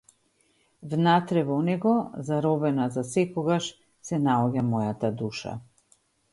[0.93, 1.93] Внатре во него,
[2.31, 3.71] заробена засекогаш,
[4.11, 5.57] се наоѓа мојата душа.